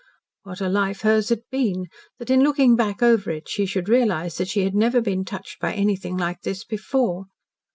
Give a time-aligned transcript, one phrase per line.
[0.41, 1.85] What a life hers had been
[2.17, 5.59] that in looking back over it she should realise that she had never been touched
[5.59, 7.27] by anything like this before!